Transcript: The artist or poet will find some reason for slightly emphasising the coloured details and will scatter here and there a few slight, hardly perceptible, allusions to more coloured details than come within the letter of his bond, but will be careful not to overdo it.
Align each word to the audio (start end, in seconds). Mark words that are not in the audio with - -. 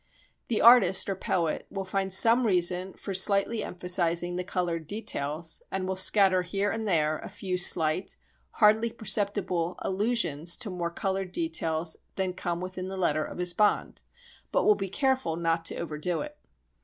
The 0.47 0.61
artist 0.63 1.07
or 1.11 1.15
poet 1.15 1.67
will 1.69 1.85
find 1.85 2.11
some 2.11 2.47
reason 2.47 2.93
for 2.93 3.13
slightly 3.13 3.63
emphasising 3.63 4.35
the 4.35 4.43
coloured 4.43 4.87
details 4.87 5.61
and 5.69 5.87
will 5.87 5.95
scatter 5.95 6.41
here 6.41 6.71
and 6.71 6.87
there 6.87 7.19
a 7.19 7.29
few 7.29 7.55
slight, 7.55 8.17
hardly 8.53 8.91
perceptible, 8.91 9.75
allusions 9.77 10.57
to 10.57 10.71
more 10.71 10.89
coloured 10.89 11.31
details 11.31 11.97
than 12.15 12.33
come 12.33 12.59
within 12.61 12.87
the 12.87 12.97
letter 12.97 13.23
of 13.23 13.37
his 13.37 13.53
bond, 13.53 14.01
but 14.51 14.63
will 14.63 14.73
be 14.73 14.89
careful 14.89 15.35
not 15.35 15.65
to 15.65 15.75
overdo 15.77 16.21
it. 16.21 16.35